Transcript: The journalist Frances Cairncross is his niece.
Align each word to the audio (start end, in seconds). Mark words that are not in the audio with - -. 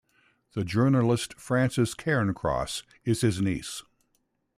The 0.53 0.63
journalist 0.65 1.35
Frances 1.35 1.93
Cairncross 1.93 2.81
is 3.05 3.21
his 3.21 3.39
niece. 3.39 3.83